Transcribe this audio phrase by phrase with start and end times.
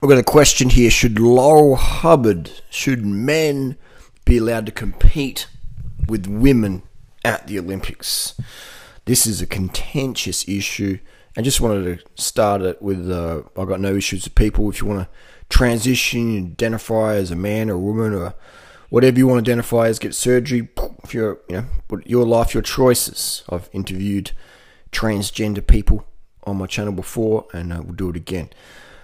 [0.00, 0.90] We've got a question here.
[0.90, 3.76] Should Laurel Hubbard, should men
[4.24, 5.46] be allowed to compete
[6.08, 6.84] with women
[7.22, 8.34] at the Olympics?
[9.04, 11.00] This is a contentious issue.
[11.36, 14.70] I just wanted to start it with uh, I've got no issues with people.
[14.70, 15.08] If you want to
[15.50, 18.34] transition, identify as a man or a woman or
[18.88, 20.70] whatever you want to identify as, get surgery.
[21.04, 23.44] If you're, you know, your life, your choices.
[23.50, 24.32] I've interviewed
[24.92, 26.06] transgender people
[26.44, 28.48] on my channel before, and uh, we'll do it again.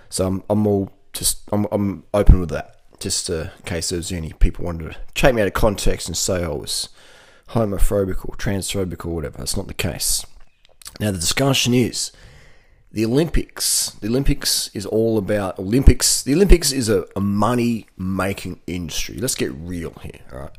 [0.09, 4.32] So I'm, I'm all just I'm, I'm open with that, just in case there's any
[4.35, 6.89] people wanted to take me out of context and say I was
[7.50, 9.39] homophobic or transphobic or whatever.
[9.39, 10.25] That's not the case.
[11.00, 12.12] Now the discussion is
[12.93, 13.90] the Olympics.
[14.00, 16.23] The Olympics is all about Olympics.
[16.23, 19.17] The Olympics is a, a money making industry.
[19.17, 20.57] Let's get real here, all right?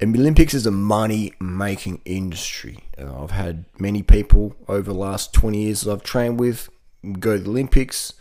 [0.00, 2.84] And the Olympics is a money making industry.
[2.98, 6.70] Uh, I've had many people over the last 20 years that I've trained with
[7.18, 8.14] go to the Olympics,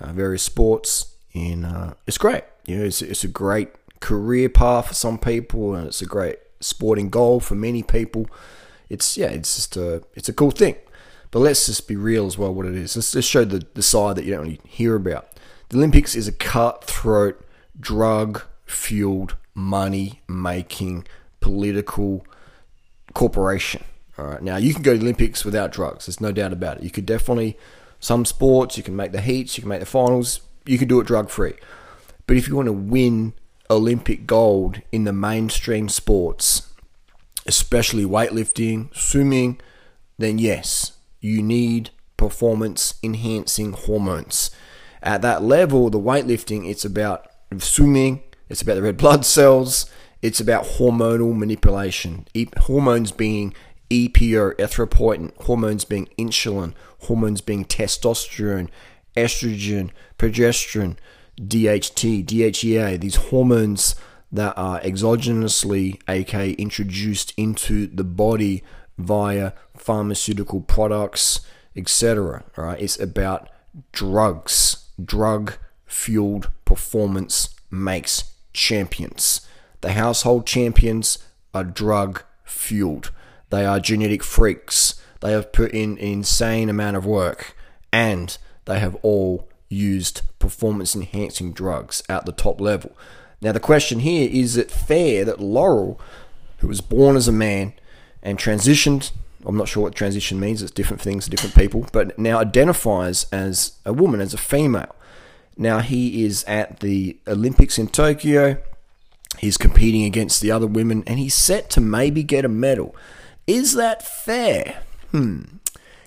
[0.00, 2.44] uh, various sports, and uh, it's great.
[2.66, 3.70] You know, it's, it's a great
[4.00, 8.26] career path for some people, and it's a great sporting goal for many people.
[8.88, 10.76] It's yeah, it's just a it's a cool thing.
[11.30, 12.54] But let's just be real as well.
[12.54, 12.96] What it is.
[12.96, 15.28] Let's just show the the side that you don't really hear about.
[15.68, 17.44] The Olympics is a cutthroat,
[17.78, 21.06] drug fueled, money making
[21.40, 22.26] political
[23.14, 23.84] corporation.
[24.18, 24.42] All right.
[24.42, 26.06] Now you can go to the Olympics without drugs.
[26.06, 26.82] There's no doubt about it.
[26.82, 27.56] You could definitely
[28.00, 30.40] some sports you can make the heats, you can make the finals.
[30.64, 31.54] You can do it drug free.
[32.26, 33.32] But if you want to win
[33.70, 36.72] Olympic gold in the mainstream sports,
[37.46, 39.60] especially weightlifting, swimming,
[40.18, 44.50] then yes, you need performance enhancing hormones.
[45.02, 47.26] At that level, the weightlifting, it's about
[47.58, 49.90] swimming, it's about the red blood cells,
[50.20, 52.26] it's about hormonal manipulation.
[52.58, 53.54] hormones being
[53.90, 58.68] EPO, erythropoietin, hormones being insulin, hormones being testosterone,
[59.16, 60.96] estrogen, progesterone,
[61.40, 63.94] DHT, DHEA, these hormones
[64.30, 68.62] that are exogenously, aka introduced into the body
[68.98, 71.40] via pharmaceutical products,
[71.76, 72.44] etc.
[72.56, 72.80] Right?
[72.80, 73.48] It's about
[73.92, 74.84] drugs.
[75.02, 75.54] Drug
[75.86, 79.46] fueled performance makes champions.
[79.80, 81.18] The household champions
[81.54, 83.12] are drug fueled.
[83.50, 85.00] They are genetic freaks.
[85.20, 87.56] They have put in an insane amount of work
[87.92, 88.36] and
[88.66, 92.96] they have all used performance enhancing drugs at the top level.
[93.40, 96.00] Now, the question here is it fair that Laurel,
[96.58, 97.72] who was born as a man
[98.22, 99.12] and transitioned,
[99.46, 103.26] I'm not sure what transition means, it's different things to different people, but now identifies
[103.30, 104.94] as a woman, as a female.
[105.56, 108.58] Now, he is at the Olympics in Tokyo.
[109.38, 112.94] He's competing against the other women and he's set to maybe get a medal.
[113.48, 114.82] Is that fair?
[115.10, 115.44] Hmm.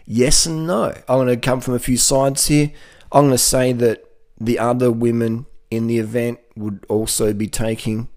[0.06, 0.94] Yes and no.
[1.10, 2.72] I'm going to come from a few sides here.
[3.12, 4.06] I'm going to say that
[4.40, 8.10] the other women in the event would also be taking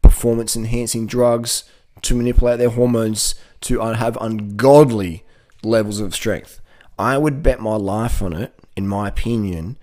[0.00, 1.64] performance enhancing drugs
[2.02, 5.24] to manipulate their hormones to have ungodly
[5.64, 6.60] levels of strength.
[6.96, 9.76] I would bet my life on it, in my opinion,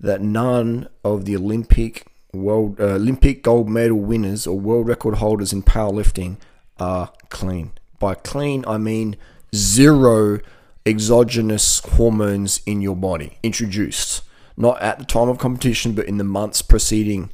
[0.00, 5.52] that none of the Olympic world uh, Olympic gold medal winners or world record holders
[5.52, 6.38] in powerlifting
[6.78, 7.72] are clean.
[8.00, 9.16] By clean, I mean
[9.54, 10.40] zero
[10.84, 14.22] exogenous hormones in your body introduced.
[14.56, 17.30] Not at the time of competition, but in the months preceding,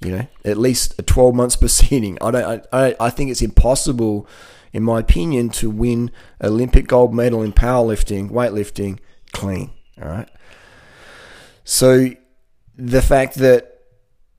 [0.00, 2.16] you know, at least a 12 months preceding.
[2.20, 4.28] I don't, I, I think it's impossible,
[4.72, 6.10] in my opinion, to win
[6.42, 8.98] Olympic gold medal in powerlifting, weightlifting,
[9.32, 9.70] clean.
[10.00, 10.28] All right.
[11.64, 12.10] So
[12.76, 13.80] the fact that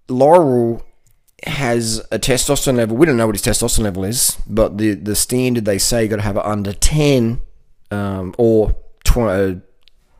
[0.08, 0.84] Laurel
[1.44, 2.98] has a testosterone level.
[2.98, 6.10] We don't know what his testosterone level is, but the the standard they say you
[6.10, 7.42] got to have it under ten
[7.90, 9.56] um, or 20, uh,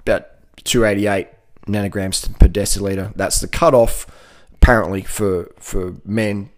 [0.02, 0.28] about
[0.64, 1.28] two eighty eight
[1.68, 3.14] nanograms per deciliter.
[3.16, 4.08] That's the cutoff
[4.54, 6.50] apparently for for men.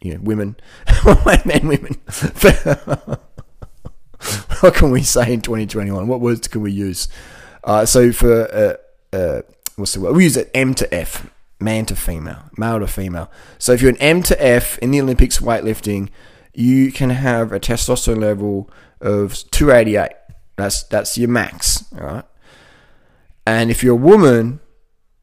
[0.00, 0.56] You know, women,
[1.44, 2.00] men, women.
[4.60, 6.08] what can we say in 2021?
[6.08, 7.06] What words can we use?
[7.62, 9.42] Uh, so for uh, uh,
[9.76, 10.16] what's the word?
[10.16, 11.30] We use it M to F
[11.62, 13.30] man to female, male to female.
[13.58, 16.08] So if you're an M to F in the Olympics weightlifting,
[16.52, 18.70] you can have a testosterone level
[19.00, 20.10] of 288.
[20.56, 22.24] That's that's your max, all right?
[23.46, 24.60] And if you're a woman,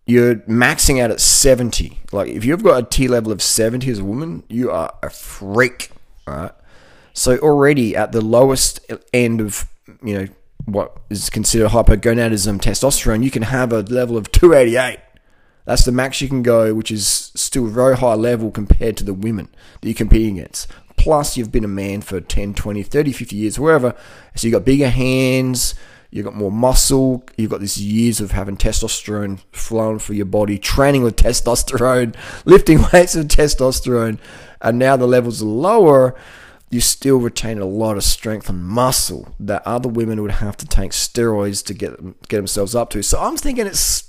[0.05, 1.99] you're maxing out at 70.
[2.11, 5.09] Like if you've got a T level of 70 as a woman, you are a
[5.09, 5.91] freak,
[6.27, 6.51] all right?
[7.13, 8.79] So already at the lowest
[9.13, 9.67] end of,
[10.03, 10.27] you know,
[10.65, 14.99] what is considered hypogonadism testosterone, you can have a level of 288.
[15.65, 19.13] That's the max you can go, which is still very high level compared to the
[19.13, 19.49] women
[19.81, 20.67] that you're competing against.
[20.97, 23.95] Plus, you've been a man for 10, 20, 30, 50 years, wherever.
[24.35, 25.75] So you've got bigger hands,
[26.11, 27.23] You've got more muscle.
[27.37, 32.15] You've got this years of having testosterone flowing through your body, training with testosterone,
[32.45, 34.17] lifting weights with testosterone,
[34.61, 36.15] and now the levels are lower.
[36.71, 40.67] You still retain a lot of strength and muscle that other women would have to
[40.67, 41.97] take steroids to get
[42.27, 43.03] get themselves up to.
[43.03, 44.07] So I'm thinking it's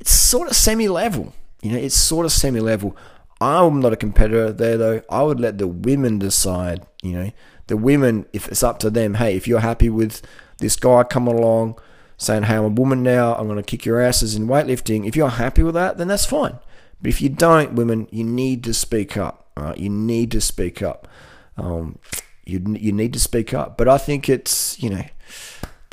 [0.00, 1.32] it's sort of semi level.
[1.62, 2.96] You know, it's sort of semi level.
[3.40, 5.02] I'm not a competitor there though.
[5.10, 6.86] I would let the women decide.
[7.02, 7.30] You know,
[7.66, 10.22] the women, if it's up to them, hey, if you're happy with
[10.58, 11.78] this guy coming along
[12.18, 15.16] saying, hey, I'm a woman now, I'm going to kick your asses in weightlifting, if
[15.16, 16.58] you're happy with that, then that's fine.
[17.00, 19.50] But if you don't, women, you need to speak up.
[19.56, 19.76] Right?
[19.76, 21.08] You need to speak up.
[21.56, 21.98] Um,
[22.44, 23.76] you, you need to speak up.
[23.76, 25.04] But I think it's, you know,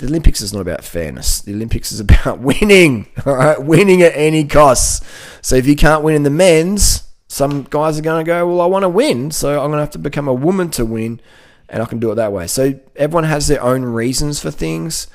[0.03, 1.39] the Olympics is not about fairness.
[1.39, 3.63] The Olympics is about winning, all right?
[3.63, 5.05] Winning at any cost.
[5.41, 8.59] So if you can't win in the men's, some guys are going to go, well,
[8.59, 11.21] I want to win, so I'm going to have to become a woman to win
[11.69, 12.47] and I can do it that way.
[12.47, 15.07] So everyone has their own reasons for things,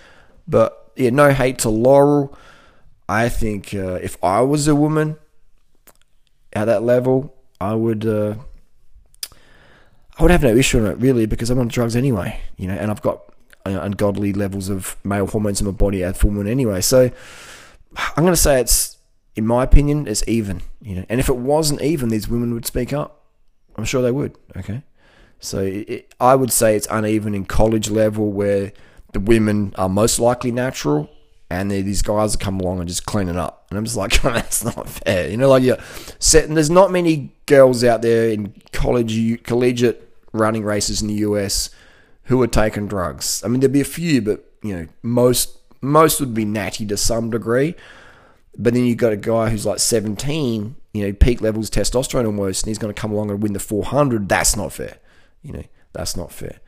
[0.49, 2.35] but yeah, no hate to Laurel.
[3.11, 5.19] I think uh, if I was a woman
[6.55, 8.37] at that level, I would uh,
[10.19, 12.75] I would have no issue on it really because I'm on drugs anyway, you know,
[12.75, 13.29] and I've got
[13.69, 16.81] Uh, ungodly levels of male hormones in my body at full moon anyway.
[16.81, 17.11] So
[18.17, 18.97] I'm going to say it's,
[19.37, 21.05] in my opinion, it's even, you know.
[21.11, 23.27] And if it wasn't even, these women would speak up.
[23.77, 24.37] I'm sure they would.
[24.57, 24.83] Okay.
[25.39, 28.73] So it, I would say it's uneven in college level where
[29.13, 31.11] the women are most likely natural
[31.51, 33.67] and these guys come along and just clean it up.
[33.69, 35.29] And I'm just like, that's not fair.
[35.29, 35.79] You know, like you're
[36.19, 41.69] setting, there's not many girls out there in college, collegiate running races in the US
[42.29, 43.43] who are taking drugs.
[43.45, 46.97] I mean, there'd be a few, but, you know, most, most would be natty to
[46.97, 47.75] some degree.
[48.57, 52.63] But then you've got a guy who's like 17, you know, peak levels testosterone almost,
[52.63, 54.29] and he's going to come along and win the 400.
[54.29, 54.99] That's not fair.
[55.43, 56.61] You know, that's not fair.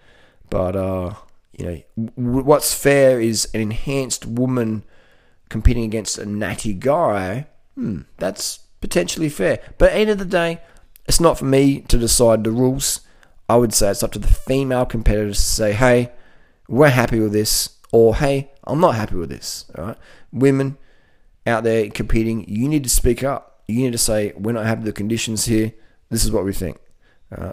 [0.49, 1.15] But uh,
[1.53, 1.83] you know,
[2.17, 4.85] w- what's fair is an enhanced woman
[5.49, 7.47] competing against a natty guy.
[7.75, 9.61] Hmm, that's potentially fair.
[9.79, 10.61] But at the end of the day,
[11.07, 13.01] it's not for me to decide the rules.
[13.51, 16.13] I would say it's up to the female competitors to say, hey,
[16.69, 19.65] we're happy with this, or hey, I'm not happy with this.
[19.77, 19.97] All right,
[20.33, 20.79] women
[21.47, 23.65] out there competing, you need to speak up.
[23.67, 25.73] You need to say, we're not happy with the conditions here.
[26.11, 26.79] This is what we think.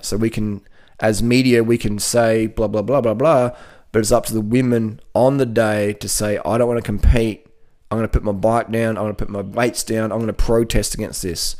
[0.01, 0.61] So we can
[0.99, 3.51] as media, we can say blah, blah, blah, blah, blah,
[3.91, 6.85] but it's up to the women on the day to say, I don't want to
[6.85, 7.47] compete.
[7.89, 8.97] I'm going to put my bike down.
[8.97, 10.11] I'm going to put my weights down.
[10.11, 11.55] I'm going to protest against this.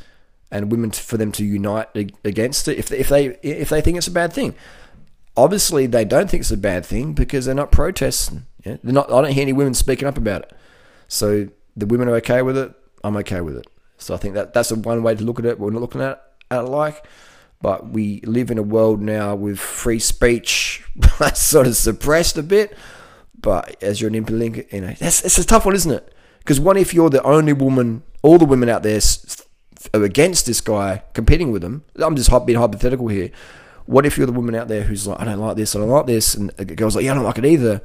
[0.50, 1.90] And women for them to unite
[2.24, 4.56] against it if they, if they if they think it's a bad thing.
[5.36, 8.46] Obviously, they don't think it's a bad thing because they're not protesting.
[8.64, 8.78] Yeah?
[8.82, 9.12] They're not.
[9.12, 10.54] I don't hear any women speaking up about it.
[11.10, 12.74] So the women are okay with it.
[13.04, 13.68] I'm okay with it.
[13.98, 15.60] So I think that that's one way to look at it.
[15.60, 17.06] We're not looking at, at it like.
[17.62, 20.86] But we live in a world now with free speech
[21.34, 22.78] sort of suppressed a bit.
[23.40, 26.14] But as you're an Olympic, you know, that's it's a tough one, isn't it?
[26.40, 29.02] Because what if you're the only woman, all the women out there
[29.94, 31.84] against this guy competing with him?
[31.96, 33.32] I'm just being hypothetical here.
[33.86, 35.90] What if you're the woman out there who's like, I don't like this, I don't
[35.90, 37.82] like this, and the girl's like, yeah, I don't like it either,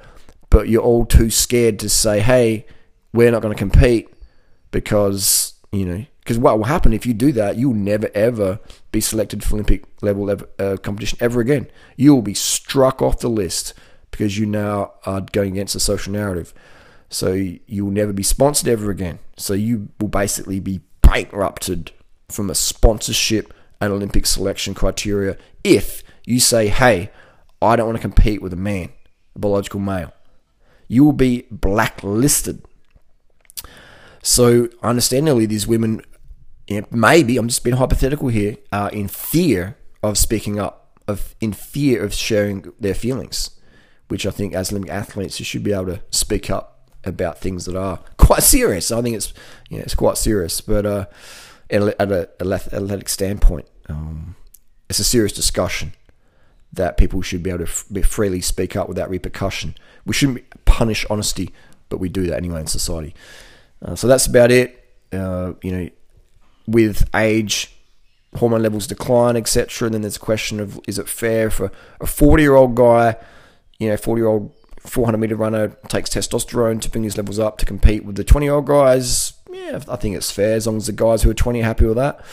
[0.51, 2.67] but you're all too scared to say, hey,
[3.13, 4.09] we're not going to compete
[4.71, 8.61] because you know because what will happen if you do that, you'll never ever
[8.93, 11.69] be selected for Olympic level uh, competition ever again.
[11.97, 13.75] You will be struck off the list
[14.11, 16.55] because you now are going against the social narrative.
[17.09, 19.19] So you will never be sponsored ever again.
[19.37, 20.81] So you will basically be
[21.13, 21.93] bankrupted
[22.29, 27.11] from a sponsorship and Olympic selection criteria if you say, hey,
[27.61, 28.91] I don't want to compete with a man,
[29.35, 30.13] a biological male.
[30.89, 32.65] You will be blacklisted.
[34.23, 36.03] So, understandably, these women
[36.91, 42.03] maybe I'm just being hypothetical here, are in fear of speaking up, of in fear
[42.03, 43.51] of sharing their feelings,
[44.09, 47.65] which I think as Olympic athletes you should be able to speak up about things
[47.67, 48.91] that are quite serious.
[48.91, 49.33] I think it's
[49.69, 51.07] you know, it's quite serious, but uh,
[51.71, 54.37] at an athletic standpoint, um,
[54.89, 55.93] it's a serious discussion
[56.73, 59.75] that people should be able to be freely speak up without repercussion.
[60.07, 61.51] We shouldn't punish honesty,
[61.89, 63.15] but we do that anyway in society.
[63.85, 64.79] Uh, so that's about it.
[65.13, 65.91] Uh, you know,
[66.67, 67.75] with age,
[68.37, 69.87] hormone levels decline, etc.
[69.87, 73.17] And then there's a question of is it fair for a 40 year old guy,
[73.79, 77.59] you know, 40 year old 400 meter runner takes testosterone to bring his levels up
[77.59, 79.35] to compete with the 20 year old guys?
[79.51, 81.87] Yeah, I think it's fair as long as the guys who are 20 are happy
[81.87, 82.25] with that.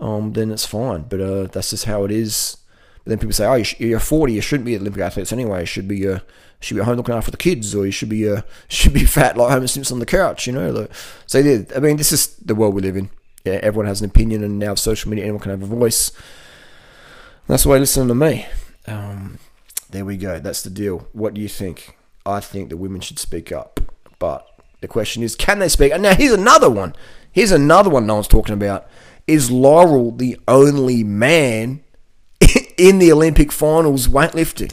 [0.00, 1.02] Um, then it's fine.
[1.02, 2.56] But uh, that's just how it is.
[3.04, 4.32] But then people say, "Oh, you're 40.
[4.32, 5.60] You shouldn't be Olympic athletes anyway.
[5.60, 6.20] You should be uh,
[6.60, 9.04] should be at home looking after the kids, or you should be uh, should be
[9.04, 10.88] fat like Homer Simpson on the couch." You know.
[11.26, 13.10] So yeah, I mean, this is the world we live in
[13.44, 16.12] yeah, everyone has an opinion, and now social media, anyone can have a voice.
[17.48, 18.46] That's why listen to me.
[18.86, 19.38] Um,
[19.92, 20.38] there we go.
[20.38, 21.06] That's the deal.
[21.12, 21.96] What do you think?
[22.26, 23.80] I think the women should speak up.
[24.18, 24.46] But
[24.80, 25.92] the question is, can they speak?
[25.92, 26.94] And now here's another one.
[27.30, 28.86] Here's another one no one's talking about.
[29.26, 31.82] Is Laurel the only man
[32.76, 34.72] in the Olympic finals weightlifting?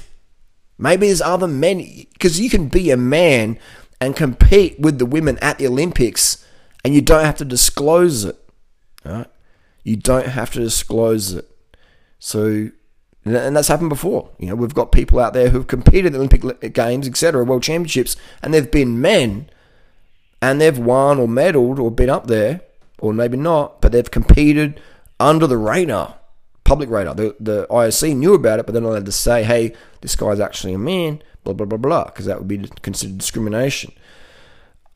[0.77, 1.77] Maybe there's other men
[2.13, 3.59] because you can be a man
[3.99, 6.45] and compete with the women at the Olympics,
[6.85, 8.37] and you don't have to disclose it.
[9.03, 9.27] Right?
[9.83, 11.49] You don't have to disclose it.
[12.17, 12.69] So,
[13.25, 14.29] and that's happened before.
[14.39, 17.63] You know, we've got people out there who've competed in the Olympic Games, etc., World
[17.63, 19.49] Championships, and they've been men,
[20.41, 22.61] and they've won or medaled or been up there,
[22.97, 24.79] or maybe not, but they've competed
[25.19, 26.15] under the radar,
[26.63, 27.13] public radar.
[27.13, 30.39] The, the IOC knew about it, but they're not allowed to say, hey, this guy's
[30.39, 33.91] actually a man, blah, blah, blah, blah, because that would be considered discrimination.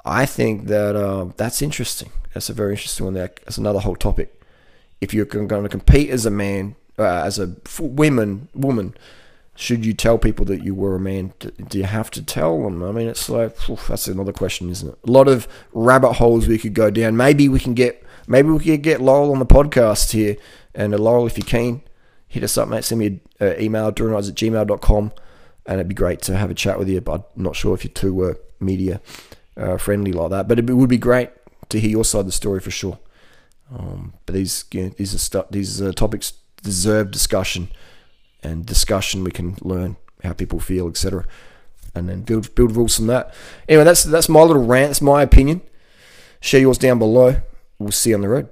[0.06, 2.12] I think that uh, that's interesting.
[2.34, 3.13] That's a very interesting one.
[3.13, 4.42] There, That's another whole topic.
[5.00, 8.95] If you're going to compete as a man, uh, as a woman, woman,
[9.55, 11.33] should you tell people that you were a man?
[11.39, 12.83] Do you have to tell them?
[12.83, 15.00] I mean, it's like oof, that's another question, isn't it?
[15.07, 17.15] A lot of rabbit holes we could go down.
[17.15, 20.38] Maybe we can get maybe we could get Laurel on the podcast here.
[20.73, 21.81] And uh, Laurel, if you can,
[22.27, 22.83] hit us up, mate.
[22.83, 25.12] Send me an uh, email, duranize at gmail.com,
[25.67, 27.00] and it'd be great to have a chat with you.
[27.00, 29.01] But I'm not sure if you're too uh, media
[29.55, 30.47] uh, friendly like that.
[30.47, 31.29] But it would be great
[31.69, 32.97] to hear your side of the story for sure.
[33.71, 36.33] Um, but these you know, these are these uh, topics
[36.63, 37.70] deserve discussion,
[38.41, 41.25] and discussion we can learn how people feel, etc.
[41.93, 43.34] And then build build rules from that.
[43.70, 44.89] Anyway, that's that's my little rant.
[44.89, 45.62] That's my opinion.
[46.39, 47.41] Share yours down below.
[47.77, 48.50] We'll see you on the road.